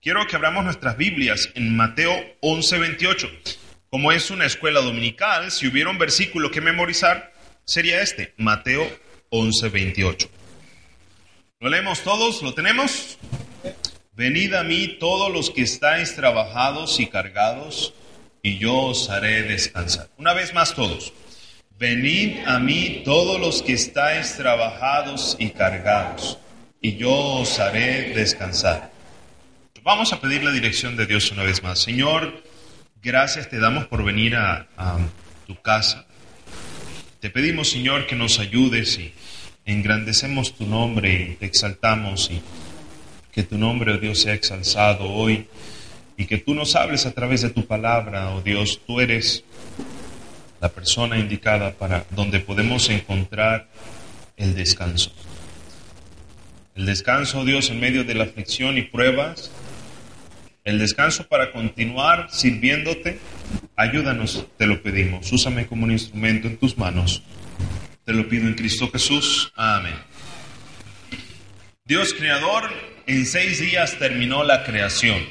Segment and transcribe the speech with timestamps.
[0.00, 3.30] Quiero que abramos nuestras Biblias en Mateo 11:28.
[3.88, 7.32] Como es una escuela dominical, si hubiera un versículo que memorizar,
[7.64, 8.86] sería este, Mateo
[9.30, 10.28] 11:28.
[11.60, 12.42] ¿Lo leemos todos?
[12.42, 13.18] ¿Lo tenemos?
[14.12, 17.94] Venid a mí todos los que estáis trabajados y cargados,
[18.42, 20.08] y yo os haré descansar.
[20.18, 21.12] Una vez más todos.
[21.78, 26.38] Venid a mí todos los que estáis trabajados y cargados,
[26.80, 28.93] y yo os haré descansar.
[29.84, 31.78] Vamos a pedir la dirección de Dios una vez más.
[31.78, 32.42] Señor,
[33.02, 34.96] gracias te damos por venir a, a
[35.46, 36.06] tu casa.
[37.20, 39.12] Te pedimos, Señor, que nos ayudes y
[39.66, 42.40] engrandecemos tu nombre y te exaltamos y
[43.30, 45.48] que tu nombre, oh Dios, sea exalzado hoy
[46.16, 49.44] y que tú nos hables a través de tu palabra, oh Dios, tú eres
[50.62, 53.68] la persona indicada para donde podemos encontrar
[54.38, 55.12] el descanso.
[56.74, 59.50] El descanso, oh Dios, en medio de la aflicción y pruebas,
[60.64, 63.18] el descanso para continuar sirviéndote,
[63.76, 65.30] ayúdanos, te lo pedimos.
[65.30, 67.22] Úsame como un instrumento en tus manos.
[68.04, 69.52] Te lo pido en Cristo Jesús.
[69.56, 69.94] Amén.
[71.84, 72.70] Dios creador
[73.06, 75.22] en seis días terminó la creación.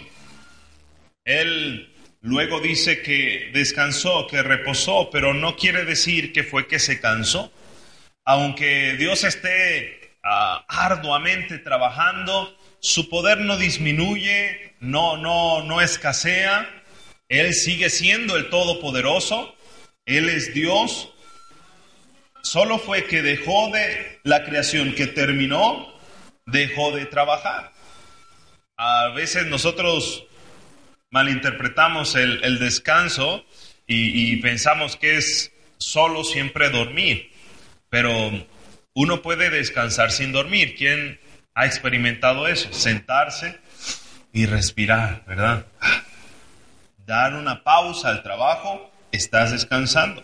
[1.25, 7.00] Él luego dice que descansó, que reposó, pero no quiere decir que fue que se
[7.00, 7.52] cansó.
[8.23, 16.70] Aunque Dios esté uh, arduamente trabajando, su poder no disminuye, no, no, no escasea.
[17.30, 19.56] Él sigue siendo el Todopoderoso.
[20.06, 21.09] Él es Dios.
[22.41, 25.97] Solo fue que dejó de la creación que terminó,
[26.46, 27.72] dejó de trabajar.
[28.75, 30.25] A veces nosotros
[31.09, 33.46] malinterpretamos el, descanso
[33.88, 37.31] y, y pensamos que es solo siempre dormir.
[37.90, 38.46] Pero
[38.94, 40.75] uno puede descansar sin dormir.
[40.75, 41.22] ¿Quién
[41.56, 42.72] ha experimentado eso?
[42.74, 43.58] Sentarse
[44.31, 45.66] y respirar, ¿verdad?
[46.97, 50.24] Dar una pausa al trabajo, estás descansando.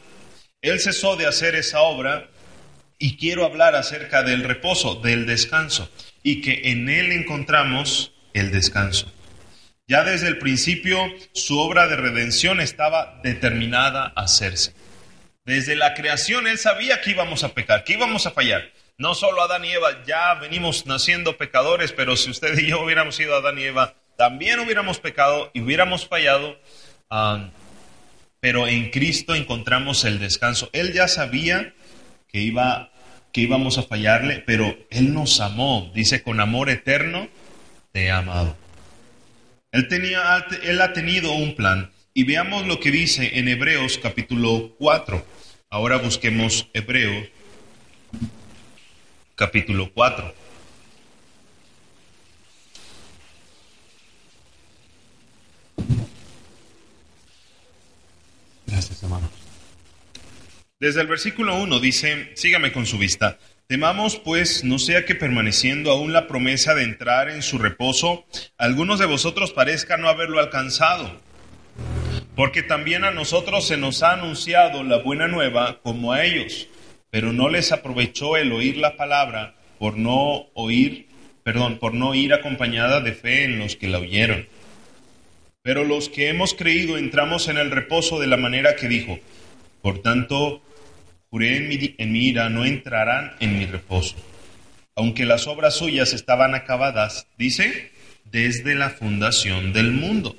[0.61, 2.27] Él cesó de hacer esa obra
[2.97, 5.89] y quiero hablar acerca del reposo, del descanso,
[6.21, 9.11] y que en él encontramos el descanso.
[9.87, 10.99] Ya desde el principio
[11.33, 14.73] su obra de redención estaba determinada a hacerse.
[15.45, 18.71] Desde la creación él sabía que íbamos a pecar, que íbamos a fallar.
[18.99, 23.15] No solo Adán y Eva, ya venimos naciendo pecadores, pero si usted y yo hubiéramos
[23.15, 26.59] sido Adán y Eva, también hubiéramos pecado y hubiéramos fallado.
[27.09, 27.49] Um,
[28.41, 30.69] pero en Cristo encontramos el descanso.
[30.73, 31.73] Él ya sabía
[32.27, 32.91] que, iba,
[33.31, 35.89] que íbamos a fallarle, pero Él nos amó.
[35.95, 37.29] Dice, con amor eterno
[37.93, 38.57] te he amado.
[39.71, 41.89] Él, tenía, él ha tenido un plan.
[42.13, 45.25] Y veamos lo que dice en Hebreos capítulo 4.
[45.69, 47.29] Ahora busquemos Hebreos
[49.39, 50.33] capítulo 4.
[58.67, 59.29] Gracias, hermanos.
[60.77, 65.91] Desde el versículo 1 dice, sígame con su vista, temamos pues no sea que permaneciendo
[65.91, 68.25] aún la promesa de entrar en su reposo,
[68.57, 71.17] algunos de vosotros parezca no haberlo alcanzado.
[72.35, 76.67] Porque también a nosotros se nos ha anunciado la buena nueva como a ellos
[77.11, 81.07] pero no les aprovechó el oír la palabra por no oír,
[81.43, 84.47] perdón, por no ir acompañada de fe en los que la oyeron.
[85.61, 89.19] Pero los que hemos creído entramos en el reposo de la manera que dijo,
[89.81, 90.61] por tanto,
[91.29, 94.15] juré en mi, en mi ira, no entrarán en mi reposo.
[94.95, 97.91] Aunque las obras suyas estaban acabadas, dice,
[98.25, 100.35] desde la fundación del mundo.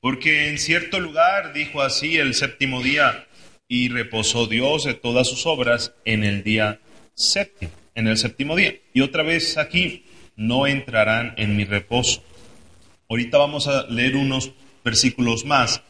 [0.00, 3.26] Porque en cierto lugar dijo así el séptimo día,
[3.68, 6.80] y reposó Dios de todas sus obras en el día
[7.14, 8.74] séptimo, en el séptimo día.
[8.92, 10.04] Y otra vez aquí,
[10.36, 12.22] no entrarán en mi reposo.
[13.08, 14.52] Ahorita vamos a leer unos
[14.84, 15.82] versículos más.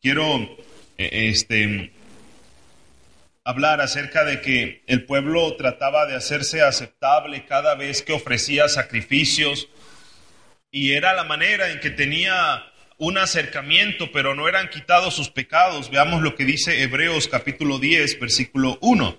[0.00, 0.56] Quiero
[0.96, 1.92] eh, este,
[3.44, 9.68] hablar acerca de que el pueblo trataba de hacerse aceptable cada vez que ofrecía sacrificios
[10.70, 12.64] y era la manera en que tenía
[13.00, 15.90] un acercamiento, pero no eran quitados sus pecados.
[15.90, 19.18] Veamos lo que dice Hebreos capítulo 10, versículo 1.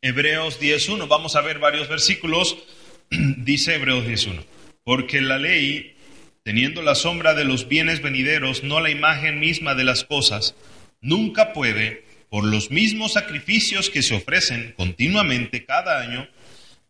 [0.00, 2.56] Hebreos 10.1, vamos a ver varios versículos.
[3.10, 4.44] dice Hebreos 10.1.
[4.84, 5.96] porque la ley,
[6.44, 10.54] teniendo la sombra de los bienes venideros, no la imagen misma de las cosas,
[11.00, 16.28] nunca puede, por los mismos sacrificios que se ofrecen continuamente cada año,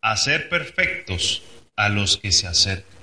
[0.02, 1.42] hacer perfectos
[1.76, 2.95] a los que se acercan.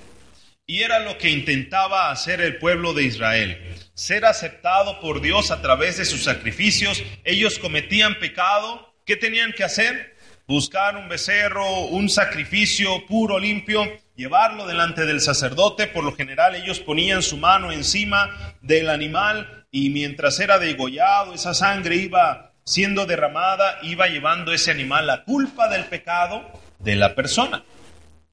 [0.66, 3.58] Y era lo que intentaba hacer el pueblo de Israel,
[3.92, 7.02] ser aceptado por Dios a través de sus sacrificios.
[7.22, 8.94] Ellos cometían pecado.
[9.04, 10.16] ¿Qué tenían que hacer?
[10.46, 13.84] Buscar un becerro, un sacrificio puro, limpio,
[14.16, 15.86] llevarlo delante del sacerdote.
[15.86, 21.52] Por lo general ellos ponían su mano encima del animal y mientras era degollado, esa
[21.52, 26.42] sangre iba siendo derramada, iba llevando ese animal la culpa del pecado
[26.78, 27.64] de la persona.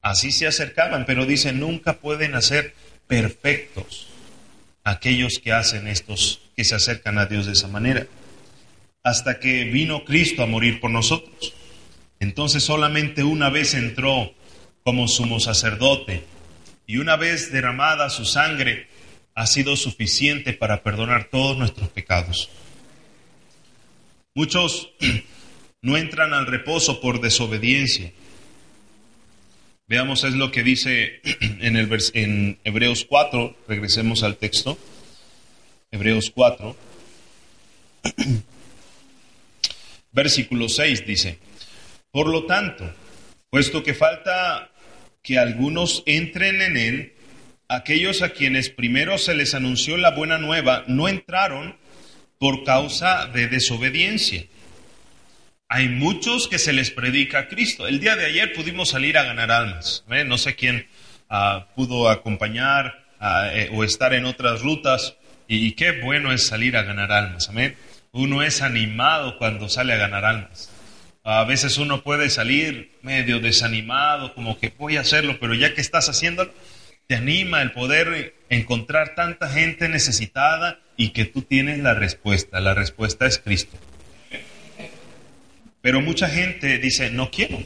[0.01, 2.73] Así se acercaban, pero dice, nunca pueden hacer
[3.07, 4.07] perfectos
[4.83, 8.07] aquellos que hacen estos, que se acercan a Dios de esa manera,
[9.03, 11.53] hasta que vino Cristo a morir por nosotros.
[12.19, 14.33] Entonces solamente una vez entró
[14.83, 16.23] como sumo sacerdote
[16.87, 18.87] y una vez derramada su sangre
[19.35, 22.49] ha sido suficiente para perdonar todos nuestros pecados.
[24.33, 24.89] Muchos
[25.81, 28.11] no entran al reposo por desobediencia
[29.91, 31.19] Veamos es lo que dice
[31.59, 34.77] en, el en Hebreos 4, regresemos al texto.
[35.91, 36.77] Hebreos 4,
[40.13, 41.39] versículo 6 dice,
[42.09, 42.89] por lo tanto,
[43.49, 44.71] puesto que falta
[45.21, 47.13] que algunos entren en él,
[47.67, 51.75] aquellos a quienes primero se les anunció la buena nueva no entraron
[52.39, 54.45] por causa de desobediencia.
[55.73, 57.87] Hay muchos que se les predica a Cristo.
[57.87, 60.03] El día de ayer pudimos salir a ganar almas.
[60.25, 60.85] No sé quién
[61.29, 65.15] ah, pudo acompañar ah, eh, o estar en otras rutas.
[65.47, 67.47] Y, qué bueno es salir a ganar almas.
[67.47, 67.77] Amén.
[68.11, 70.69] Uno es animado cuando sale a ganar almas.
[71.23, 75.79] A veces uno puede salir medio desanimado, como que voy a hacerlo, pero ya que
[75.79, 76.51] estás haciéndolo,
[77.07, 82.59] te anima el poder encontrar tanta gente necesitada y que tú tienes la respuesta.
[82.59, 83.77] La respuesta es Cristo.
[85.81, 87.61] Pero mucha gente dice, no quiero.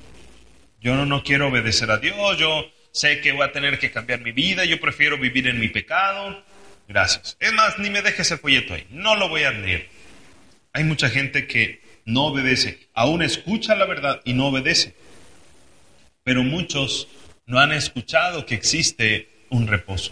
[0.80, 4.22] Yo no, no quiero obedecer a Dios, yo sé que voy a tener que cambiar
[4.22, 6.44] mi vida, yo prefiero vivir en mi pecado.
[6.88, 7.36] Gracias.
[7.40, 9.90] Es más, ni me dejes el folleto ahí, no lo voy a leer.
[10.74, 14.96] Hay mucha gente que no obedece, aún escucha la verdad y no obedece.
[16.24, 17.08] Pero muchos
[17.46, 20.12] no han escuchado que existe un reposo.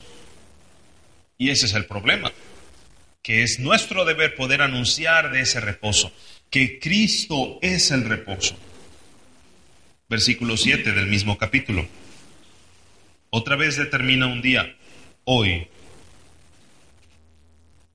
[1.37, 2.31] Y ese es el problema,
[3.21, 6.11] que es nuestro deber poder anunciar de ese reposo
[6.53, 8.55] que Cristo es el reposo.
[10.07, 11.83] Versículo 7 del mismo capítulo.
[13.31, 14.77] Otra vez determina un día,
[15.23, 15.67] hoy,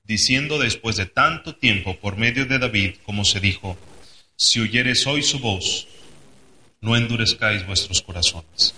[0.03, 3.79] diciendo después de tanto tiempo por medio de David, como se dijo,
[4.35, 5.87] si oyeres hoy su voz,
[6.81, 8.75] no endurezcáis vuestros corazones.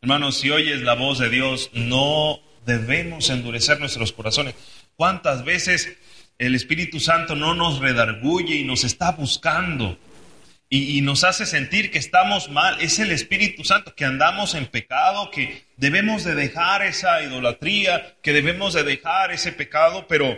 [0.00, 4.56] Hermanos, si oyes la voz de Dios, no debemos endurecer nuestros corazones.
[4.96, 5.96] ¿Cuántas veces
[6.42, 9.96] el Espíritu Santo no nos redarguye y nos está buscando
[10.68, 12.80] y, nos hace sentir que estamos mal.
[12.80, 18.32] Es el Espíritu Santo que andamos en pecado, que debemos de dejar esa idolatría, que
[18.32, 20.36] debemos de dejar ese pecado, pero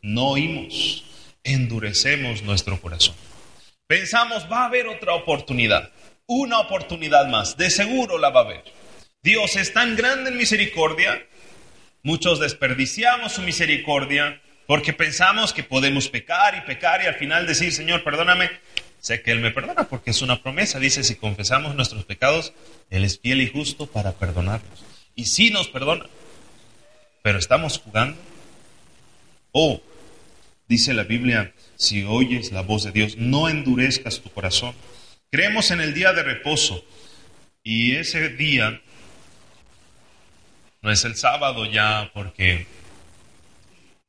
[0.00, 1.04] no oímos,
[1.44, 3.14] endurecemos nuestro corazón.
[3.86, 5.92] Pensamos, va a haber otra oportunidad,
[6.26, 8.64] una oportunidad más, de seguro la va a haber.
[9.22, 11.22] Dios es tan grande en misericordia,
[12.02, 17.72] muchos desperdiciamos su misericordia porque pensamos que podemos pecar y pecar y al final decir,
[17.72, 18.48] Señor, perdóname.
[19.00, 20.78] Sé que Él me perdona porque es una promesa.
[20.78, 22.52] Dice, si confesamos nuestros pecados,
[22.88, 24.84] Él es fiel y justo para perdonarnos.
[25.16, 26.06] Y sí nos perdona.
[27.20, 28.16] Pero estamos jugando.
[29.50, 29.82] O,
[30.68, 34.76] dice la Biblia, si oyes la voz de Dios, no endurezcas tu corazón.
[35.32, 36.84] Creemos en el día de reposo.
[37.64, 38.80] Y ese día
[40.80, 42.68] no es el sábado ya porque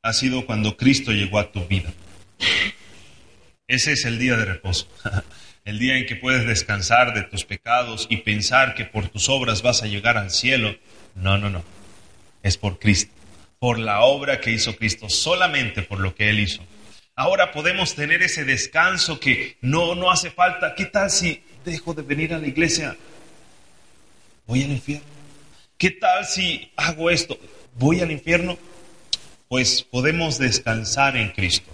[0.04, 1.94] ha sido cuando Cristo llegó a tu vida.
[3.68, 4.88] Ese es el día de reposo,
[5.66, 9.62] el día en que puedes descansar de tus pecados y pensar que por tus obras
[9.62, 10.76] vas a llegar al cielo.
[11.16, 11.64] No, no, no.
[12.42, 13.14] Es por Cristo,
[13.60, 16.64] por la obra que hizo Cristo, solamente por lo que Él hizo.
[17.16, 20.74] Ahora podemos tener ese descanso que no, no hace falta.
[20.76, 22.98] ¿Qué tal si dejo de venir a la iglesia?
[24.48, 25.06] Voy al infierno.
[25.78, 27.38] ¿Qué tal si hago esto?
[27.76, 28.58] Voy al infierno
[29.52, 31.70] pues podemos descansar en Cristo.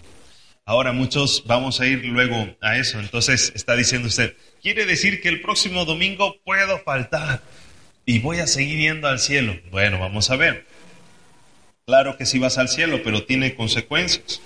[0.65, 2.99] Ahora muchos vamos a ir luego a eso.
[2.99, 7.43] Entonces está diciendo usted, quiere decir que el próximo domingo puedo faltar
[8.03, 9.59] y voy a seguir yendo al cielo.
[9.69, 10.65] Bueno, vamos a ver.
[11.85, 14.41] Claro que sí vas al cielo, pero tiene consecuencias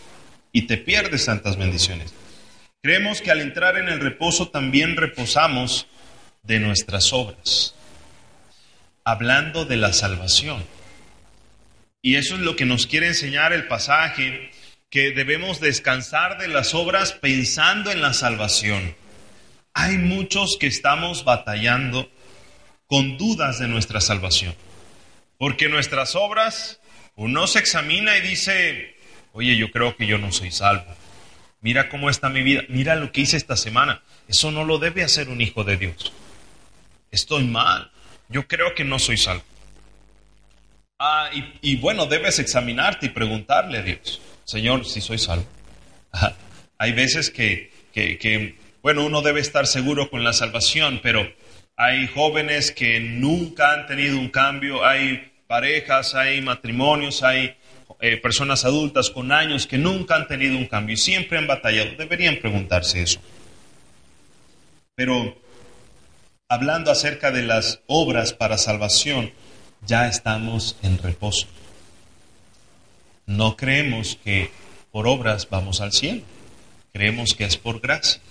[0.52, 2.14] y te pierdes tantas bendiciones.
[2.82, 5.88] Creemos que al entrar en el reposo también reposamos
[6.44, 7.76] de nuestras obras.
[9.06, 10.66] hablando de la salvación.
[12.02, 14.52] Y eso es lo que nos quiere enseñar el pasaje,
[14.90, 18.96] que debemos descansar de las obras pensando en la salvación.
[19.74, 22.12] Hay muchos que estamos batallando
[22.88, 24.54] con dudas de nuestra salvación,
[25.38, 26.82] porque nuestras obras,
[27.16, 28.98] uno se examina y dice,
[29.32, 30.94] oye, yo creo que yo no soy salvo.
[31.62, 34.02] Mira cómo está mi vida, mira lo que hice esta semana.
[34.28, 36.12] Eso no lo debe hacer un hijo de Dios.
[37.12, 37.92] Estoy mal,
[38.28, 39.44] yo creo que no soy salvo.
[41.04, 41.32] Ah,
[41.64, 45.48] y, bueno, debes examinarte y preguntarle a Dios, Señor, si soy salvo.
[46.78, 47.72] Hay veces que,
[48.84, 51.28] bueno, uno debe estar seguro con la salvación, pero
[51.76, 57.56] hay jóvenes que nunca han tenido un cambio, hay parejas, hay matrimonios, hay
[58.00, 61.96] eh, personas adultas con años que nunca han tenido un cambio y siempre han batallado.
[61.98, 63.20] Deberían preguntarse eso.
[64.94, 65.36] Pero
[66.48, 69.32] hablando acerca de las obras para salvación,
[69.86, 71.48] ya estamos en reposo.
[73.26, 74.52] No creemos que
[74.92, 76.22] por obras vamos al cielo,
[76.94, 78.22] creemos que es por gracia.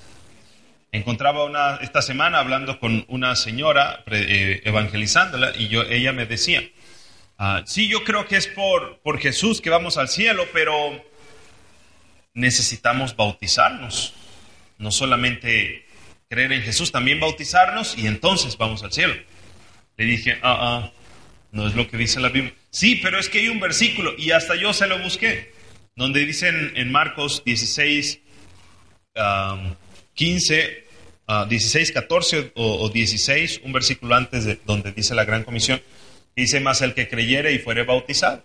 [0.92, 6.62] Encontraba una, esta semana hablando con una señora eh, evangelizándola y yo, ella me decía,
[7.38, 10.74] ah, sí, yo creo que es por, por Jesús que vamos al cielo, pero
[12.34, 14.14] necesitamos bautizarnos,
[14.78, 15.86] no solamente
[16.28, 19.14] creer en Jesús, también bautizarnos y entonces vamos al cielo.
[19.96, 20.92] Le dije, ah, ah,
[21.52, 22.54] no es lo que dice la Biblia.
[22.70, 25.52] Sí, pero es que hay un versículo y hasta yo se lo busqué,
[25.96, 28.20] donde dicen en Marcos 16,
[30.14, 30.84] 15,
[31.48, 35.80] 16, 14 o, 16, un versículo antes de donde dice la gran comisión,
[36.36, 38.42] dice más el que creyere y fuere bautizado.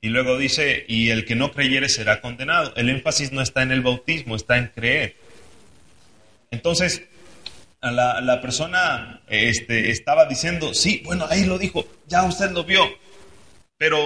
[0.00, 2.74] Y luego dice, y el que no creyere será condenado.
[2.74, 5.14] El énfasis no está en el bautismo, está en creer.
[6.50, 7.04] Entonces,
[7.90, 12.84] la, persona este, estaba diciendo, sí, bueno, ahí lo dijo, ya usted lo vio,
[13.76, 13.98] pero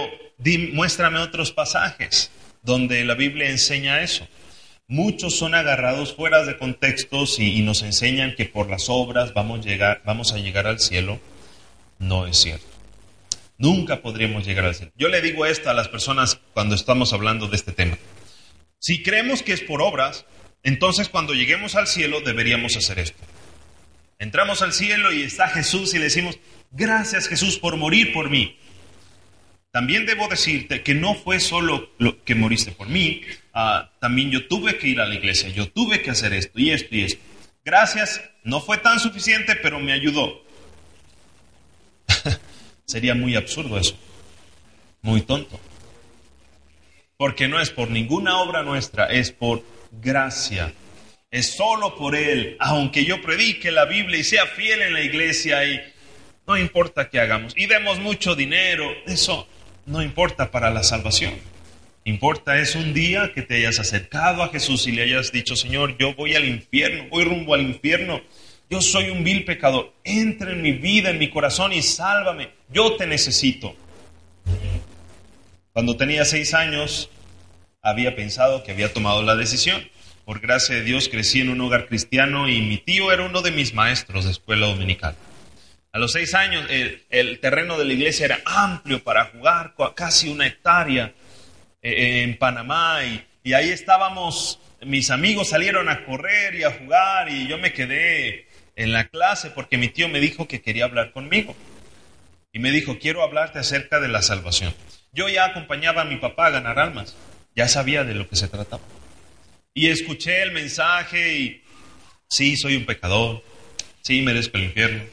[0.73, 2.31] muéstrame otros pasajes
[2.63, 4.27] donde la Biblia enseña eso.
[4.87, 9.65] Muchos son agarrados fuera de contextos y, nos enseñan que por las obras vamos,
[10.05, 11.19] vamos a llegar al cielo.
[11.99, 12.65] No es cierto.
[13.57, 14.91] Nunca podríamos llegar al cielo.
[14.95, 17.97] Yo le digo esto a las personas cuando estamos hablando de este tema.
[18.79, 20.25] Si creemos que es por obras,
[20.63, 23.21] entonces cuando lleguemos al cielo deberíamos hacer esto.
[24.19, 26.39] Entramos al cielo y está Jesús y le decimos,
[26.71, 28.57] gracias Jesús por morir por mí.
[29.71, 33.21] También debo decirte que no fue solo lo que moriste por mí,
[33.53, 36.71] ah, también yo tuve que ir a la iglesia, yo tuve que hacer esto y
[36.71, 37.21] esto y esto.
[37.63, 40.41] Gracias, no fue tan suficiente, pero me ayudó.
[42.85, 43.95] Sería muy absurdo eso,
[45.01, 45.59] muy tonto.
[47.17, 50.73] Porque no es por ninguna obra nuestra, es por gracia
[51.31, 52.55] es solo por Él.
[52.59, 55.79] Aunque yo predique la Biblia y sea fiel en la iglesia y
[56.45, 59.47] no importa que hagamos y demos mucho dinero, eso
[59.85, 61.33] no importa para la salvación.
[62.05, 65.97] Importa es un día que te hayas acercado a Jesús y le hayas dicho, Señor,
[65.97, 68.21] yo voy al infierno, voy rumbo al infierno.
[68.69, 69.93] Yo soy un vil pecador.
[70.05, 72.49] Entra en mi vida, en mi corazón y sálvame.
[72.69, 73.75] Yo te necesito.
[75.73, 77.09] Cuando tenía seis años,
[77.81, 79.85] había pensado que había tomado la decisión
[80.27, 83.49] por gracia de Dios, crecí en un hogar cristiano y mi tío era uno de
[83.51, 85.15] mis maestros de escuela dominical.
[85.93, 90.45] A los seis años el, terreno de la iglesia era amplio para jugar, casi una
[90.45, 91.13] hectárea
[91.81, 97.29] eh, en Panamá y, y ahí estábamos, mis amigos salieron a correr y a jugar
[97.31, 101.13] y yo me quedé en la clase porque mi tío me dijo que quería hablar
[101.13, 101.55] conmigo.
[102.51, 104.73] Y me dijo, quiero hablarte acerca de la salvación.
[105.13, 107.15] Yo ya acompañaba a mi papá a ganar almas,
[107.55, 108.83] ya sabía de lo que se trataba.
[109.77, 111.63] Y escuché el mensaje y
[112.27, 113.43] sí, soy un pecador,
[114.01, 115.03] sí, merezco el infierno,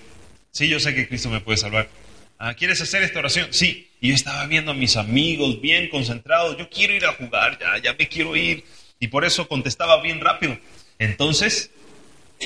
[0.52, 1.90] sí, yo sé que Cristo me puede salvar.
[2.38, 3.52] Ah, ¿Quieres hacer esta oración?
[3.52, 3.90] Sí.
[4.00, 7.76] Y yo estaba viendo a mis amigos bien concentrados, yo quiero ir a jugar, ya,
[7.76, 8.64] ya me quiero ir.
[8.99, 10.59] Y por eso contestaba bien rápido.
[10.99, 11.71] Entonces,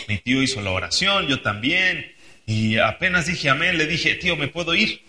[0.09, 2.17] mi tío hizo la oración, yo también.
[2.47, 5.03] Y apenas dije amén, le dije, tío, ¿me puedo ir?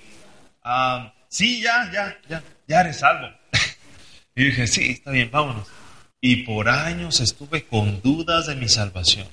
[0.64, 3.36] Ah, sí, ya, ya, ya, ya eres salvo.
[4.36, 5.79] y dije, sí, está bien, vámonos.
[6.22, 9.28] Y por años estuve con dudas de mi salvación.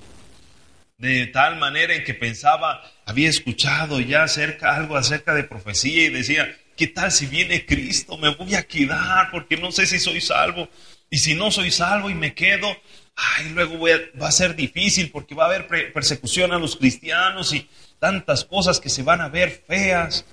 [0.99, 6.11] De tal manera en que pensaba, había escuchado ya acerca, algo acerca de profecía y
[6.11, 8.17] decía, ¿qué tal si viene Cristo?
[8.17, 10.69] Me voy a quedar porque no sé si soy salvo.
[11.11, 12.69] Y si no soy salvo y me quedo,
[13.15, 13.79] ay, luego
[14.21, 18.81] va a ser difícil porque va a haber persecución a los cristianos y tantas cosas
[18.81, 20.25] que se van a ver feas.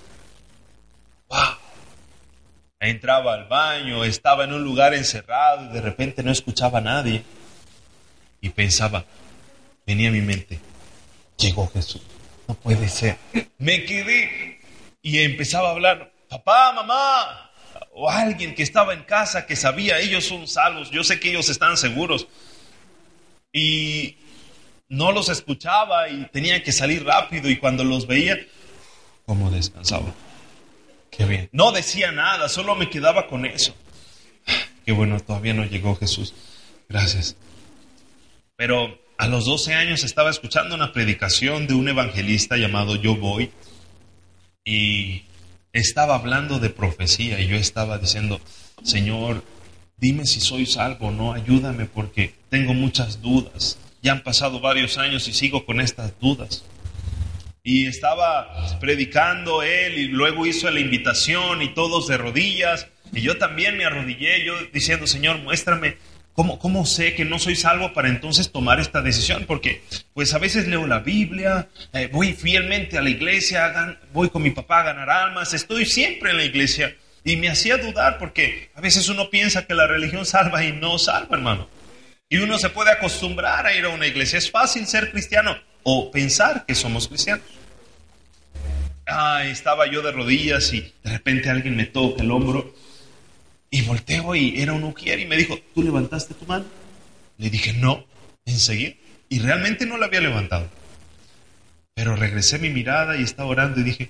[1.30, 1.63] ¡Wow!
[2.90, 7.24] Entraba al baño, estaba en un lugar encerrado y de repente no escuchaba a nadie.
[8.42, 9.06] Y pensaba,
[9.86, 10.60] venía a mi mente,
[11.38, 12.02] llegó Jesús,
[12.48, 13.18] no puede ser.
[13.58, 14.60] Me quedé
[15.02, 17.52] y empezaba a hablar, papá, mamá,
[17.94, 21.50] o alguien que estaba en casa que sabía, ellos son salvos, yo sé que ellos
[21.50, 22.28] están seguros.
[23.52, 24.18] Y
[24.90, 28.38] no los escuchaba y tenía que salir rápido y cuando los veía,
[29.26, 30.14] ¿cómo descansaba?
[31.16, 31.50] Qué bien.
[31.52, 33.76] No decía nada, solo me quedaba con eso.
[34.86, 36.34] Qué bueno, todavía no llegó Jesús.
[36.90, 37.36] Gracias.
[38.56, 43.52] Pero a los 12 años estaba escuchando una predicación de un evangelista llamado Yo Voy
[44.66, 45.24] y
[45.72, 48.42] estaba hablando de profecía y yo estaba diciendo,
[48.84, 49.44] Señor,
[49.98, 53.78] dime si soy salvo, no, ayúdame porque tengo muchas dudas.
[54.02, 56.66] Ya han pasado varios años y sigo con estas dudas.
[57.66, 62.88] Y estaba predicando él y luego hizo la invitación y todos de rodillas.
[63.14, 65.96] Y yo también me arrodillé, yo diciendo, Señor, muéstrame
[66.34, 69.46] ¿Cómo, ¿Cómo, sé que no soy salvo para entonces tomar esta decisión?
[69.46, 69.84] Porque
[70.16, 74.50] pues a veces leo la Biblia, eh, voy fielmente a la iglesia, voy con mi
[74.50, 78.82] papá a ganar almas, estoy siempre en la iglesia y me hacía dudar porque a
[78.82, 81.70] veces uno piensa que la religión salva y no salva, hermano.
[82.30, 84.40] Y uno se puede acostumbrar a ir a una iglesia.
[84.40, 87.46] Es fácil ser cristiano o pensar que somos cristianos.
[89.06, 92.74] Ah, estaba yo de rodillas y de repente alguien me toca el hombro
[93.70, 96.66] y volteo y era un ujier y me dijo, ¿tú levantaste tu mano?
[97.38, 98.06] Le dije, no,
[98.46, 98.94] enseguida.
[99.30, 100.70] Y realmente no la había levantado.
[101.96, 104.10] Pero regresé mi mirada y estaba orando y dije,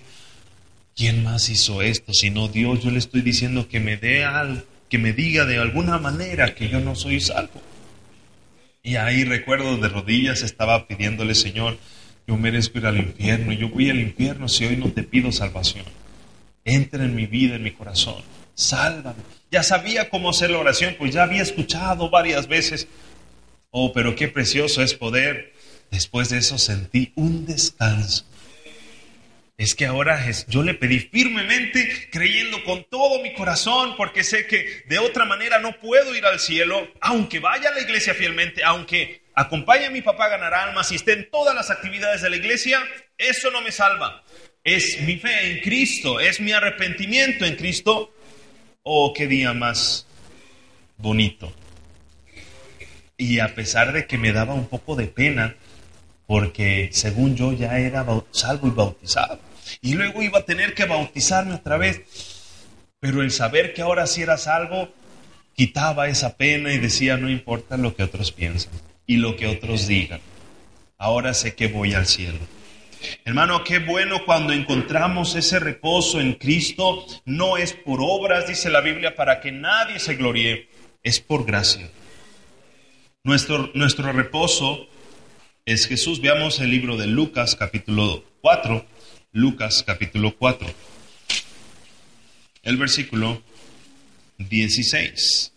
[0.96, 2.82] ¿quién más hizo esto sino Dios?
[2.82, 6.70] Yo le estoy diciendo que me dé algo, que me diga de alguna manera que
[6.70, 7.62] yo no soy salvo.
[8.86, 11.78] Y ahí recuerdo de rodillas estaba pidiéndole, Señor,
[12.28, 15.86] yo merezco ir al infierno, yo voy al infierno si hoy no te pido salvación.
[16.66, 18.22] Entra en mi vida, en mi corazón,
[18.56, 19.24] sálvame.
[19.50, 22.90] Ya sabía cómo hacer la oración, pues ya había escuchado varias veces.
[23.72, 25.54] Oh, pero qué precioso es poder.
[25.90, 28.26] Después de eso sentí un descanso.
[29.58, 34.84] Es que ahora yo le pedí firmemente, creyendo con todo mi corazón, porque sé que
[34.88, 39.22] de otra manera no puedo ir al cielo, aunque vaya a la iglesia fielmente, aunque
[39.36, 42.36] acompañe a mi papá a ganar almas y esté en todas las actividades de la
[42.36, 42.84] iglesia,
[43.18, 44.24] eso no me salva.
[44.64, 48.14] Es mi fe en Cristo, es mi arrepentimiento en Cristo
[48.86, 50.06] Oh, qué día más
[50.98, 51.54] bonito.
[53.16, 55.56] Y a pesar de que me daba un poco de pena,
[56.34, 59.40] porque según yo ya era salvo y bautizado,
[59.82, 62.02] y luego iba a tener que bautizarme otra vez,
[63.00, 64.90] pero el saber que ahora sí era salvo,
[65.56, 68.74] quitaba esa pena y decía, no importa lo que otros piensan
[69.06, 70.22] y lo que otros digan,
[70.98, 72.40] ahora sé que voy al cielo.
[73.26, 77.06] Hermano, qué bueno cuando encontramos ese reposo en Cristo.
[77.26, 80.68] No es por obras, dice la Biblia, para que nadie se gloríe,
[81.04, 81.92] es por gracia.
[83.24, 84.88] Nuestro, nuestro reposo
[85.66, 86.22] es Jesús.
[86.22, 88.86] Veamos el libro de Lucas capítulo 4.
[89.32, 90.68] Lucas capítulo 4.
[92.64, 93.42] El versículo
[94.38, 95.54] 16.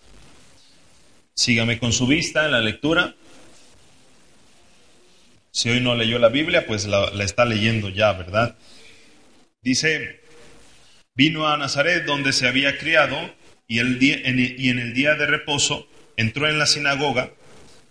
[1.34, 3.14] Sígame con su vista en la lectura.
[5.50, 8.56] Si hoy no leyó la Biblia, pues la, está leyendo ya, ¿verdad?
[9.62, 10.20] Dice,
[11.14, 13.16] vino a Nazaret donde se había criado
[13.66, 17.32] y, el día, y en el día de reposo entró en la sinagoga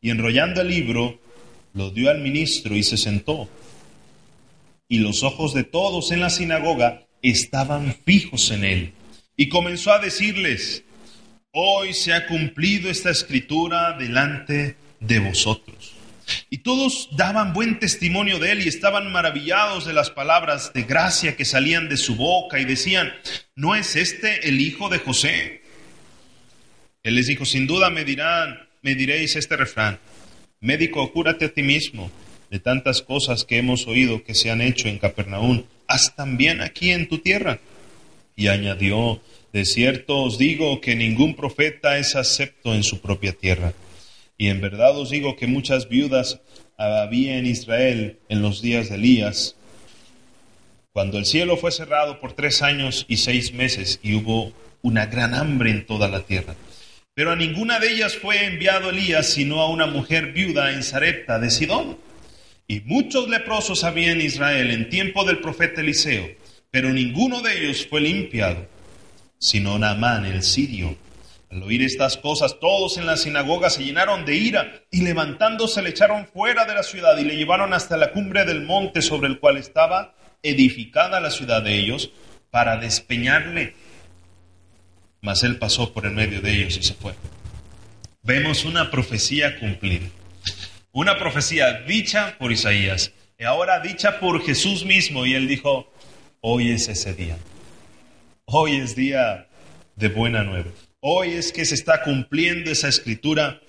[0.00, 1.20] Y enrollando el libro,
[1.74, 3.48] lo dio al ministro y se sentó.
[4.88, 8.92] Y los ojos de todos en la sinagoga estaban fijos en él.
[9.36, 10.84] Y comenzó a decirles,
[11.52, 15.94] hoy se ha cumplido esta escritura delante de vosotros.
[16.50, 21.36] Y todos daban buen testimonio de él y estaban maravillados de las palabras de gracia
[21.36, 23.12] que salían de su boca y decían,
[23.54, 25.62] ¿no es este el hijo de José?
[27.02, 29.98] Él les dijo, sin duda me dirán, me diréis este refrán,
[30.60, 32.10] médico, cúrate a ti mismo
[32.50, 36.90] de tantas cosas que hemos oído que se han hecho en Capernaum, haz también aquí
[36.90, 37.58] en tu tierra.
[38.34, 39.20] Y añadió,
[39.52, 43.74] de cierto os digo que ningún profeta es acepto en su propia tierra.
[44.38, 46.40] Y en verdad os digo que muchas viudas
[46.78, 49.54] había en Israel en los días de Elías,
[50.94, 55.34] cuando el cielo fue cerrado por tres años y seis meses y hubo una gran
[55.34, 56.54] hambre en toda la tierra.
[57.18, 61.40] Pero a ninguna de ellas fue enviado Elías, sino a una mujer viuda en Sarepta
[61.40, 61.98] de Sidón.
[62.68, 66.30] Y muchos leprosos había en Israel en tiempo del profeta Eliseo,
[66.70, 68.68] pero ninguno de ellos fue limpiado,
[69.36, 70.96] sino Naamán el sirio.
[71.50, 75.90] Al oír estas cosas, todos en la sinagoga se llenaron de ira y levantándose le
[75.90, 79.40] echaron fuera de la ciudad y le llevaron hasta la cumbre del monte sobre el
[79.40, 82.12] cual estaba edificada la ciudad de ellos
[82.52, 83.74] para despeñarle.
[85.20, 87.14] Mas él pasó por el medio de ellos y se fue.
[88.22, 90.06] Vemos una profecía cumplida.
[90.92, 95.24] Una profecía dicha por Isaías y ahora dicha por Jesús mismo.
[95.26, 95.92] Y él dijo,
[96.40, 97.36] hoy es ese día.
[98.44, 99.46] Hoy es día
[99.96, 100.70] de buena nueva.
[101.00, 103.60] Hoy es que se está cumpliendo esa escritura.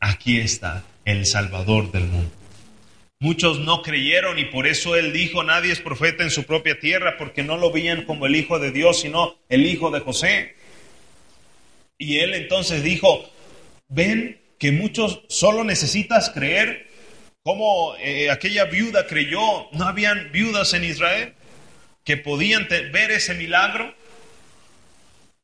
[0.00, 2.30] Aquí está el Salvador del mundo.
[3.20, 7.16] Muchos no creyeron y por eso él dijo, nadie es profeta en su propia tierra
[7.18, 10.54] porque no lo veían como el Hijo de Dios, sino el Hijo de José.
[11.98, 13.28] Y él entonces dijo,
[13.88, 16.88] ven que muchos solo necesitas creer
[17.42, 21.34] como eh, aquella viuda creyó, no habían viudas en Israel
[22.04, 23.94] que podían ver ese milagro.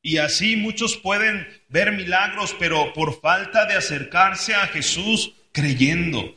[0.00, 6.34] Y así muchos pueden ver milagros, pero por falta de acercarse a Jesús creyendo.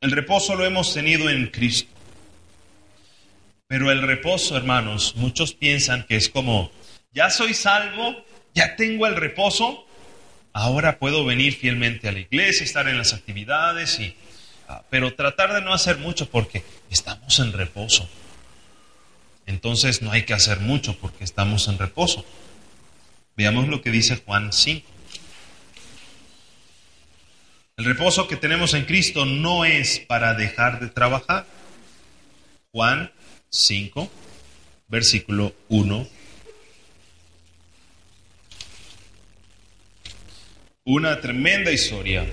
[0.00, 1.90] El reposo lo hemos tenido en Cristo.
[3.66, 6.70] Pero el reposo, hermanos, muchos piensan que es como,
[7.14, 8.24] ya soy salvo,
[8.54, 9.86] ya tengo el reposo,
[10.52, 14.16] ahora puedo venir fielmente a la iglesia, estar en las actividades, y,
[14.68, 18.08] ah, pero tratar de no hacer mucho porque estamos en reposo
[19.46, 22.24] entonces no hay que hacer mucho porque estamos en reposo.
[23.36, 24.88] Veamos lo que dice Juan 5.
[27.76, 31.46] El reposo que tenemos en Cristo no es para dejar de trabajar.
[32.70, 33.12] Juan
[33.50, 34.10] 5,
[34.88, 36.06] versículo 1.
[40.86, 42.26] Una tremenda historia.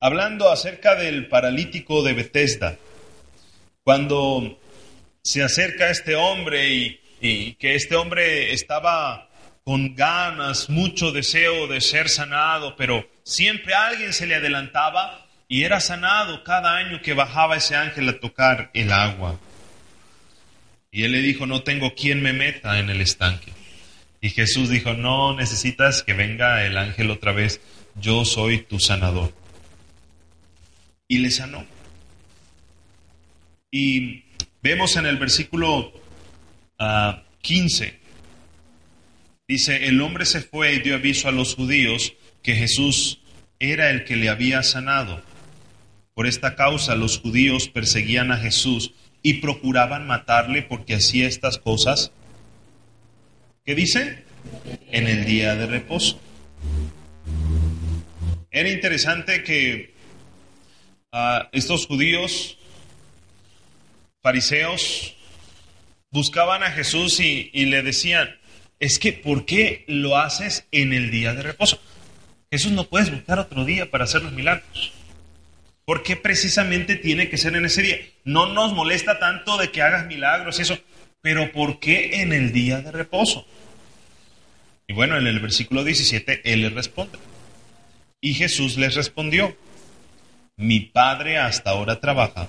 [0.00, 2.78] Hablando acerca del paralítico de Bethesda.
[3.84, 4.58] Cuando
[5.22, 9.28] se acerca este hombre y, que este hombre estaba
[9.64, 15.80] con ganas, mucho deseo de ser sanado, pero siempre alguien se le adelantaba y era
[15.80, 19.38] sanado cada año que bajaba ese ángel a tocar el agua.
[20.90, 23.52] Y él le dijo, no tengo quien me meta en el estanque.
[24.20, 27.60] Y Jesús dijo, no necesitas que venga el ángel otra vez,
[27.94, 29.32] yo soy tu sanador.
[31.08, 31.64] Y le sanó.
[33.70, 34.26] Y
[34.66, 35.92] Vemos en el versículo
[37.42, 38.08] 15, ah,
[39.46, 43.20] dice, el hombre se fue y dio aviso a los judíos que Jesús
[43.60, 45.22] era el que le había sanado.
[46.14, 52.10] Por esta causa los judíos perseguían a Jesús y procuraban matarle porque hacía estas cosas.
[53.66, 54.22] ¿Qué dice?
[54.92, 56.20] En el día de reposo.
[58.52, 59.92] Era interesante que
[61.10, 62.58] ah, estos judíos
[64.22, 65.16] fariseos
[66.10, 68.38] buscaban a Jesús y, le decían,
[68.78, 71.80] es que ¿por qué lo haces en el día de reposo?
[72.52, 74.92] Jesús no puedes buscar otro día para hacer los milagros.
[75.84, 77.98] ¿Por qué precisamente tiene que ser en ese día?
[78.22, 80.78] No nos molesta tanto de que hagas milagros y eso,
[81.26, 83.44] pero ¿por qué en el día de reposo?
[84.86, 87.18] Y bueno, en el versículo 17 él les responde.
[88.20, 89.56] Y Jesús les respondió,
[90.56, 92.48] mi padre hasta ahora trabaja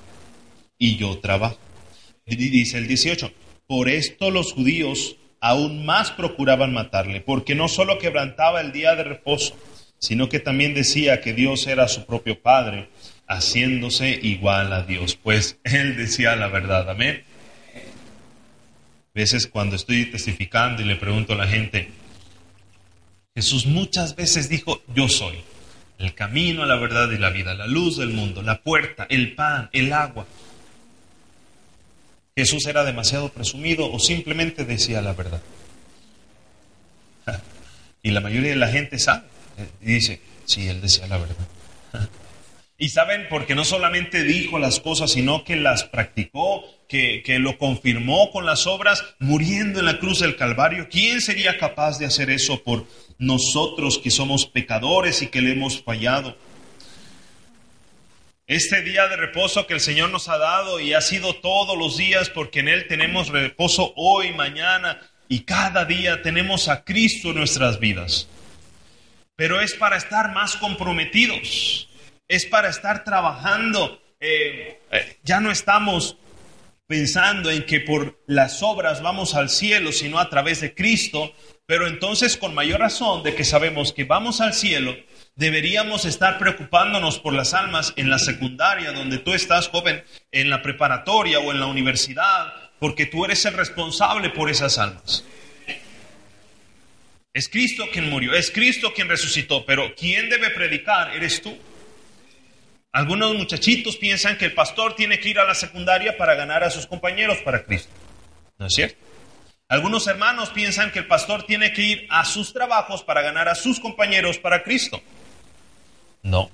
[0.78, 1.58] y yo trabajo.
[2.28, 3.34] Dice el 18,
[3.66, 9.06] por esto los judíos aún más procuraban matarle, porque no solo quebrantaba el día de
[9.06, 9.58] reposo,
[9.98, 12.90] sino que también decía que Dios era su propio Padre,
[13.26, 17.24] haciéndose igual a Dios, pues él decía la verdad, amén.
[19.18, 21.90] Veces cuando estoy testificando y le pregunto a la gente,
[23.34, 25.40] Jesús muchas veces dijo, yo soy
[25.98, 29.72] el camino, la verdad y la vida, la luz del mundo, la puerta, el pan,
[29.74, 30.28] el agua.
[32.36, 35.42] Jesús era demasiado presumido o simplemente decía la verdad.
[38.04, 39.24] Y la mayoría de la gente sabe
[39.82, 41.48] y dice, sí, él decía la verdad.
[42.78, 47.58] Y saben, porque no solamente dijo las cosas, sino que las practicó, que, que, lo
[47.58, 50.88] confirmó con las obras, muriendo en la cruz del Calvario.
[50.90, 52.86] ¿Quién sería capaz de hacer eso por
[53.18, 56.38] nosotros que somos pecadores y que le hemos fallado?
[58.48, 61.98] Este día de reposo que el Señor nos ha dado y ha sido todos los
[61.98, 67.40] días porque en Él tenemos reposo hoy, mañana y cada día tenemos a Cristo en
[67.40, 68.30] nuestras vidas.
[69.36, 71.90] Pero es para estar más comprometidos,
[72.30, 74.02] es para estar trabajando.
[74.20, 76.18] Eh, eh, ya no estamos
[76.88, 81.34] pensando en que por las obras vamos al cielo, sino a través de Cristo,
[81.66, 84.96] pero entonces con mayor razón de que sabemos que vamos al cielo,
[85.38, 90.64] Deberíamos estar preocupándonos por las almas en la secundaria, donde tú estás joven, en la
[90.64, 95.24] preparatoria o en la universidad, porque tú eres el responsable por esas almas.
[97.36, 101.56] Es Cristo quien murió, es Cristo quien resucitó, pero quien debe predicar eres tú.
[102.98, 106.72] Algunos muchachitos piensan que el pastor tiene que ir a la secundaria para ganar a
[106.72, 107.92] sus compañeros para Cristo.
[108.58, 108.98] ¿No es cierto?
[109.68, 113.54] Algunos hermanos piensan que el pastor tiene que ir a sus trabajos para ganar a
[113.54, 115.00] sus compañeros para Cristo.
[116.24, 116.50] No,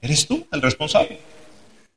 [0.00, 1.18] eres tú el responsable.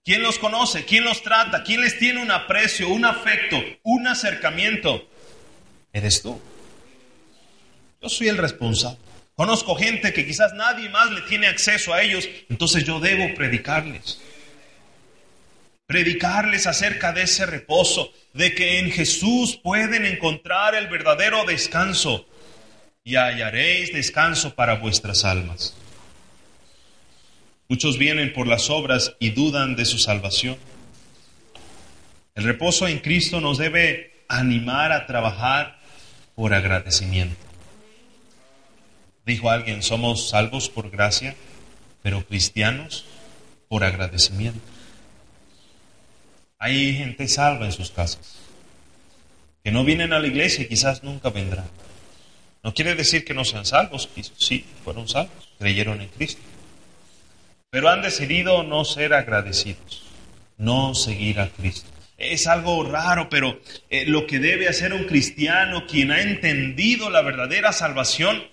[0.03, 0.83] ¿Quién los conoce?
[0.83, 1.61] ¿Quién los trata?
[1.61, 5.07] ¿Quién les tiene un aprecio, un afecto, un acercamiento?
[5.93, 6.41] Eres tú.
[8.01, 9.10] Yo soy el responsable.
[9.41, 14.21] Conozco gente que quizás nadie más le tiene acceso a ellos, entonces yo debo predicarles.
[15.87, 22.29] Predicarles acerca de ese reposo, de que en Jesús pueden encontrar el verdadero descanso
[23.03, 25.75] y hallaréis descanso para vuestras almas.
[27.67, 30.57] Muchos vienen por las obras y dudan de su salvación.
[32.35, 35.79] El reposo en Cristo nos debe animar a trabajar
[36.35, 37.50] por agradecimiento.
[39.25, 41.35] Dijo alguien, somos salvos por gracia,
[42.01, 43.05] pero cristianos
[43.67, 44.59] por agradecimiento.
[46.57, 48.37] Hay gente salva en sus casas,
[49.63, 51.69] que no vienen a la iglesia y quizás nunca vendrán.
[52.63, 56.41] No quiere decir que no sean salvos, sí, fueron salvos, creyeron en Cristo
[57.71, 60.03] pero han decidido no ser agradecidos,
[60.57, 61.89] no seguir a Cristo.
[62.17, 67.21] Es algo raro, pero eh, lo que debe hacer un cristiano, quien ha entendido la
[67.21, 68.43] verdadera salvación,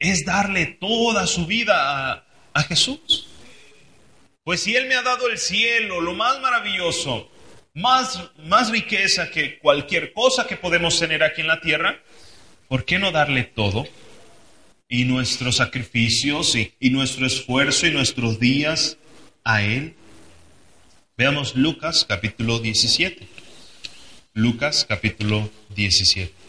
[0.00, 3.28] es darle toda su vida a, Jesús.
[4.42, 7.30] Pues si Él me ha dado el cielo, lo más maravilloso,
[7.74, 12.00] más, más riqueza que cualquier cosa que podemos tener aquí en la tierra,
[12.66, 13.86] ¿por qué no darle todo?
[14.90, 18.98] y nuestros sacrificios y, nuestro esfuerzo y nuestros días
[19.44, 19.94] a Él.
[21.16, 23.26] Veamos Lucas capítulo 17.
[24.34, 26.39] Lucas capítulo 17.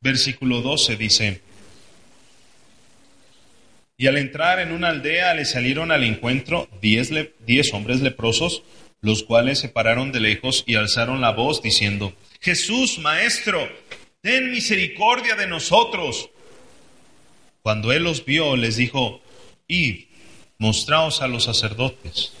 [0.00, 1.40] Versículo 12 dice,
[4.00, 7.10] y al entrar en una aldea le salieron al encuentro diez,
[7.74, 8.62] hombres leprosos,
[9.02, 13.68] los cuales se pararon de lejos y alzaron la voz diciendo, Jesús, Maestro,
[14.22, 16.30] ten misericordia de nosotros.
[17.60, 19.20] Cuando él los vio, les dijo,
[19.68, 20.06] Id,
[20.56, 22.32] mostraos a los sacerdotes.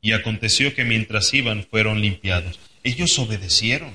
[0.00, 2.58] Y aconteció que mientras iban fueron limpiados.
[2.84, 3.92] Ellos obedecieron.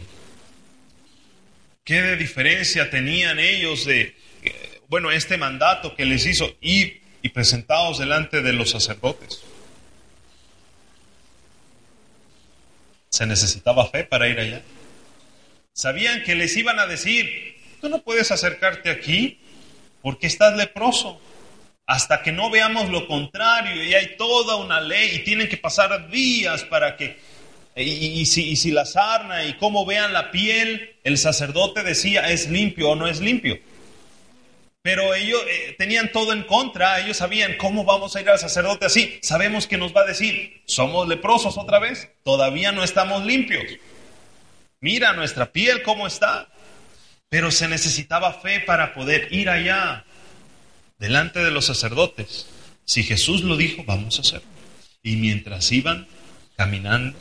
[1.83, 7.29] ¿Qué de diferencia tenían ellos de, eh, bueno, este mandato que les hizo, id y
[7.29, 9.41] presentaos delante de los sacerdotes?
[13.09, 14.61] Se necesitaba fe para ir allá.
[15.73, 19.39] Sabían que les iban a decir, tú no puedes acercarte aquí
[20.01, 21.19] porque estás leproso.
[21.85, 26.09] Hasta que no veamos lo contrario y hay toda una ley y tienen que pasar
[26.11, 27.17] días para que,
[27.83, 32.95] y, si, la sarna y cómo vean la piel, el sacerdote decía, es limpio o
[32.95, 33.57] no es limpio.
[34.81, 38.85] Pero ellos eh, tenían todo en contra, ellos sabían cómo vamos a ir al sacerdote
[38.85, 39.19] así.
[39.21, 43.63] Sabemos que nos va a decir, somos leprosos otra vez, todavía no estamos limpios.
[44.81, 46.49] Mira nuestra piel cómo está.
[47.29, 50.03] Pero se necesitaba fe para poder ir allá,
[50.97, 52.47] delante de los sacerdotes.
[52.85, 54.47] Si Jesús lo dijo, vamos a hacerlo.
[55.03, 56.07] Y mientras iban
[56.57, 57.15] caminando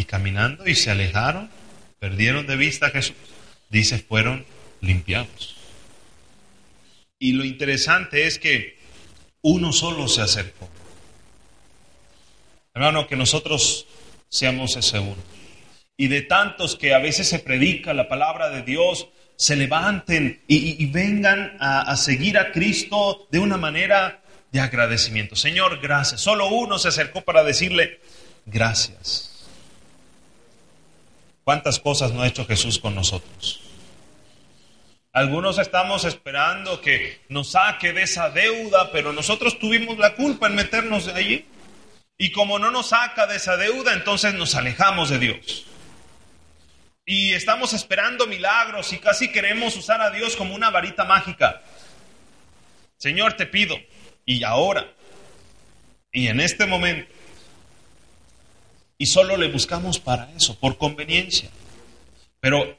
[0.00, 1.50] y caminando y se alejaron,
[1.98, 3.14] perdieron de vista a Jesús,
[3.68, 4.46] dice, fueron
[4.80, 5.56] limpiados.
[7.18, 8.78] Y lo interesante es que
[9.42, 10.70] uno solo se acercó.
[12.72, 13.86] Hermano, que nosotros
[14.30, 15.22] seamos ese uno.
[15.98, 20.86] Y de tantos que a veces se predica la palabra de Dios, se levanten y,
[20.86, 25.36] vengan a, a seguir a Cristo de una manera de agradecimiento.
[25.36, 26.22] Señor, gracias.
[26.22, 28.00] Solo uno se acercó para decirle
[28.46, 29.29] gracias.
[31.44, 33.60] ¿Cuántas cosas no ha hecho Jesús con nosotros?
[35.12, 40.54] Algunos estamos esperando que nos saque de esa deuda, pero nosotros tuvimos la culpa en
[40.54, 41.46] meternos allí.
[42.16, 45.66] Y como no nos saca de esa deuda, entonces nos alejamos de Dios.
[47.04, 51.62] Y estamos esperando milagros y casi queremos usar a Dios como una varita mágica.
[52.98, 53.76] Señor, te pido,
[54.24, 54.92] y ahora,
[56.12, 57.10] y en este momento,
[59.00, 61.48] y solo le buscamos para eso, por conveniencia.
[62.38, 62.76] Pero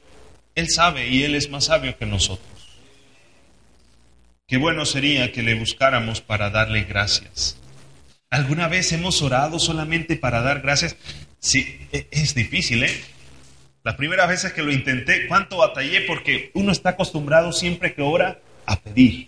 [0.54, 2.46] él sabe y Él es más sabio que nosotros.
[4.46, 7.58] Qué bueno sería que le buscáramos para darle gracias.
[8.30, 10.96] ¿Alguna vez hemos orado solamente para dar gracias?
[11.40, 13.02] Sí, e, es difícil, ¿eh?
[13.82, 18.38] Las primeras veces que lo intenté, cuánto batallé porque uno está acostumbrado siempre que ora
[18.64, 19.26] a pedir.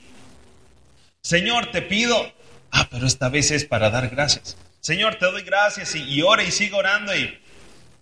[1.22, 2.32] Señor, te pido,
[2.70, 4.56] ah, pero esta vez es para dar gracias.
[4.84, 7.38] Señor, te doy gracias y, y ora y sigo orando y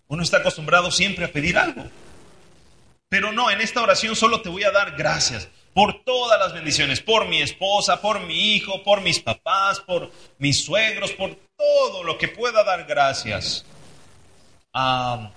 [0.09, 1.85] uno está acostumbrado siempre a pedir algo.
[3.09, 7.01] Pero no, en esta oración solo te voy a dar gracias por todas las bendiciones,
[7.01, 12.19] por mi esposa, por mi hijo, por mis papás, por mis suegros, por todo lo
[12.19, 13.65] que pueda dar gracias.
[14.73, 15.31] Ah,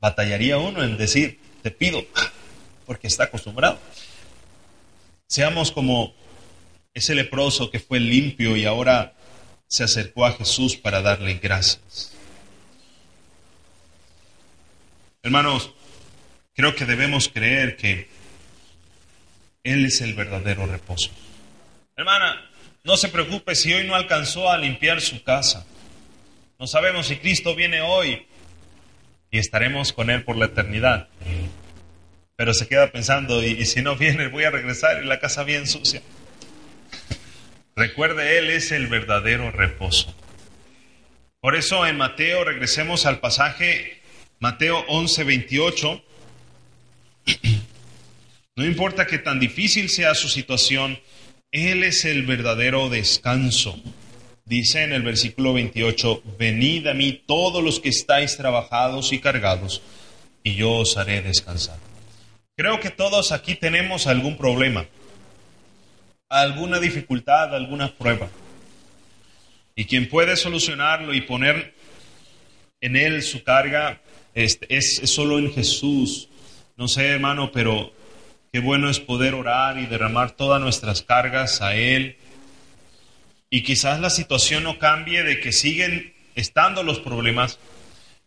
[0.00, 2.02] batallaría uno en decir, te pido,
[2.84, 3.78] porque está acostumbrado.
[5.28, 6.14] Seamos como
[6.92, 9.14] ese leproso que fue limpio y ahora
[9.74, 12.12] se acercó a Jesús para darle gracias.
[15.20, 15.72] Hermanos,
[16.54, 18.08] creo que debemos creer que
[19.64, 21.10] Él es el verdadero reposo.
[21.96, 22.48] Hermana,
[22.84, 25.66] no se preocupe si hoy no alcanzó a limpiar su casa.
[26.56, 28.28] No sabemos si Cristo viene hoy
[29.32, 31.08] y estaremos con Él por la eternidad.
[32.36, 35.66] Pero se queda pensando, y, si no viene, voy a regresar y la casa bien
[35.66, 36.00] sucia.
[37.76, 40.14] Recuerde, Él es el verdadero reposo.
[41.40, 44.00] Por eso en Mateo, regresemos al pasaje
[44.38, 46.04] Mateo 11, 28.
[48.56, 51.00] No importa que tan difícil sea su situación,
[51.50, 53.82] Él es el verdadero descanso.
[54.44, 59.82] Dice en el versículo 28, venid a mí todos los que estáis trabajados y cargados,
[60.44, 61.78] y yo os haré descansar.
[62.56, 64.86] Creo que todos aquí tenemos algún problema,
[66.40, 68.28] alguna dificultad, alguna prueba.
[69.76, 71.74] Y quien puede solucionarlo y poner
[72.80, 74.00] en él su carga
[74.34, 76.28] este, es, solo en Jesús.
[76.76, 77.92] No sé, hermano, pero
[78.52, 82.16] qué bueno es poder orar y derramar todas nuestras cargas a Él.
[83.48, 87.60] Y quizás la situación no cambie de que siguen estando los problemas,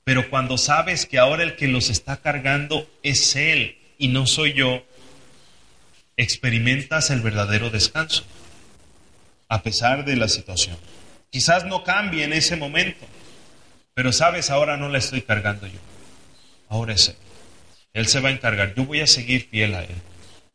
[0.06, 4.54] pero cuando sabes que ahora el que los está cargando es Él y no soy
[4.54, 4.86] yo,
[6.17, 8.25] experimentas el verdadero descanso,
[9.47, 10.77] a pesar de la situación.
[11.30, 13.06] Quizás no cambie en ese momento,
[13.93, 15.80] pero sabes, ahora no la estoy cargando yo
[16.69, 17.15] ahora es Él.
[17.93, 18.75] Él se va a encargar.
[18.75, 19.95] Yo voy a seguir fiel a Él.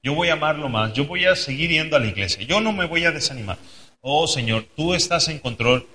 [0.02, 0.92] Yo voy a amarlo más.
[0.92, 2.42] Yo voy a seguir yendo a la iglesia.
[2.42, 3.58] Yo no me voy a desanimar.
[4.00, 5.86] Oh Señor, tú estás en control.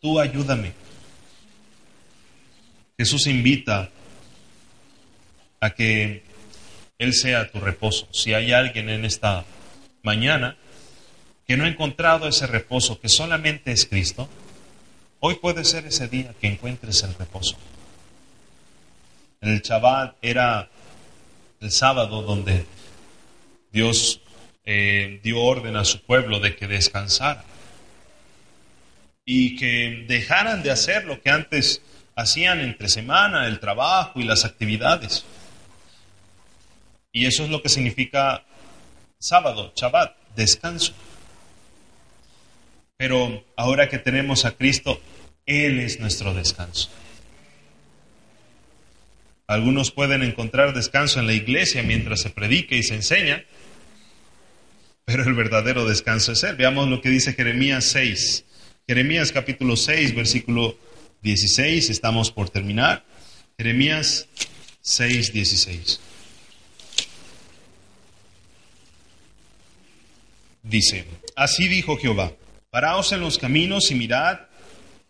[0.00, 0.72] Tú ayúdame.
[2.96, 3.90] Jesús invita
[5.60, 6.22] a que
[6.98, 8.08] Él sea tu reposo.
[8.12, 9.44] Si hay alguien en esta
[10.02, 10.56] mañana
[11.46, 14.28] que no ha encontrado ese reposo, que solamente es Cristo,
[15.20, 17.56] hoy puede ser ese día que encuentres el reposo.
[19.40, 20.68] El Shabbat era
[21.60, 22.66] el sábado donde
[23.72, 24.20] Dios
[24.64, 27.44] eh, dio orden a su pueblo de que descansara
[29.24, 31.82] y que dejaran de hacer lo que antes
[32.16, 35.24] hacían entre semana, el trabajo y las actividades.
[37.12, 38.44] Y eso es lo que significa
[39.18, 40.92] sábado, Shabbat, descanso.
[42.96, 45.00] Pero ahora que tenemos a Cristo,
[45.46, 46.90] Él es nuestro descanso.
[49.46, 53.44] Algunos pueden encontrar descanso en la iglesia mientras se predica y se enseña,
[55.04, 56.56] pero el verdadero descanso es Él.
[56.56, 58.44] Veamos lo que dice Jeremías 6.
[58.86, 60.76] Jeremías capítulo 6, versículo
[61.22, 63.04] 16, estamos por terminar.
[63.56, 64.28] Jeremías
[64.82, 66.00] 6, 16.
[70.68, 72.32] Dice, así dijo Jehová,
[72.68, 74.40] paraos en los caminos y mirad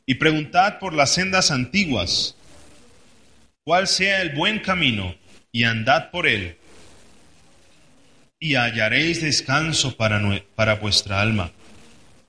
[0.06, 2.36] y preguntad por las sendas antiguas
[3.64, 5.14] cuál sea el buen camino,
[5.52, 6.56] y andad por él,
[8.38, 11.50] y hallaréis descanso para, vuestra alma.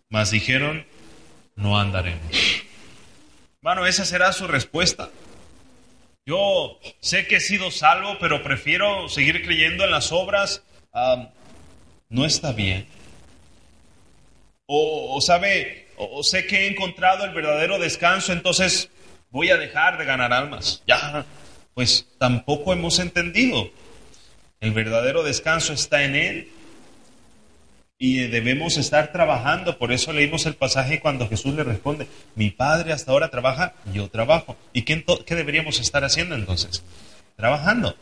[0.09, 0.85] Mas dijeron,
[1.55, 2.35] no andaremos.
[3.61, 5.11] Bueno, esa será su respuesta.
[6.25, 10.63] Yo sé que he sido salvo, pero prefiero seguir creyendo en las obras.
[12.09, 12.85] no está bien.
[14.71, 18.91] O, sabe, o sé que he encontrado el verdadero descanso, entonces
[19.31, 20.83] voy a dejar de ganar almas.
[20.85, 21.25] Ya,
[21.73, 23.71] pues tampoco hemos entendido.
[24.59, 26.49] El verdadero descanso está en Él.
[27.97, 29.79] Y debemos estar trabajando.
[29.79, 34.07] Por eso leímos el pasaje cuando Jesús le responde, mi Padre hasta ahora trabaja, yo
[34.07, 34.55] trabajo.
[34.71, 36.83] ¿Y qué, qué deberíamos estar haciendo entonces?
[37.35, 37.95] Trabajando.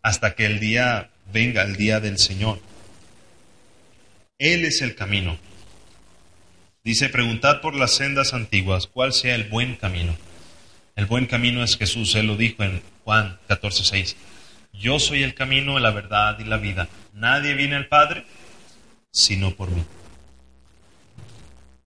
[0.00, 2.60] Hasta que el día venga, el día del Señor.
[4.38, 5.36] Él es el camino.
[6.84, 10.16] Dice, preguntad por las sendas antiguas, cuál sea el buen camino
[10.94, 14.14] el buen camino es Jesús, Él lo dijo en Juan 14:6.
[14.74, 16.88] Yo soy el camino, la verdad y la vida.
[17.14, 18.24] Nadie viene al Padre
[19.10, 19.84] sino por mí.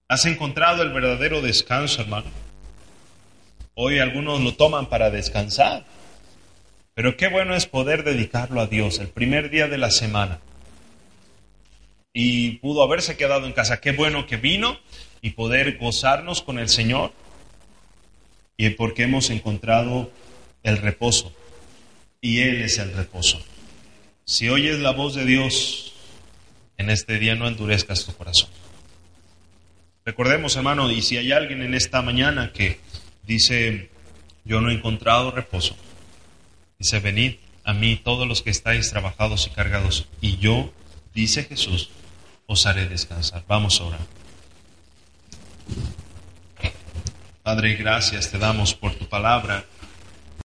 [0.09, 2.27] ¿Has encontrado el verdadero descanso, hermano?
[3.75, 5.85] Hoy algunos lo toman para descansar.
[6.95, 10.39] Pero qué bueno es poder dedicarlo a Dios el primer día de la semana.
[12.19, 13.83] Y pudo haberse quedado en casa.
[13.83, 14.81] Qué bueno que vino
[15.21, 17.13] y poder gozarnos con el Señor.
[18.57, 20.11] Y porque hemos encontrado
[20.63, 21.31] el reposo.
[22.23, 23.39] Y Él es el reposo.
[24.25, 25.93] Si oyes la voz de Dios
[26.79, 28.49] en este día, no endurezcas tu corazón.
[30.07, 32.81] Recordemos, hermano, y si hay alguien en esta mañana que
[33.27, 33.91] dice,
[34.47, 35.77] yo no he encontrado reposo,
[36.79, 40.73] Dice, venid a mí todos los que estáis trabajados y cargados, y yo,
[41.15, 41.91] dice Jesús,
[42.47, 43.43] os haré descansar.
[43.49, 44.07] Vamos a orar.
[47.43, 49.65] Padre, gracias te damos por tu palabra.